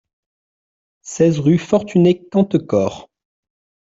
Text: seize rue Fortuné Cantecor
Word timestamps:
seize 1.03 1.37
rue 1.37 1.59
Fortuné 1.59 2.27
Cantecor 2.31 3.07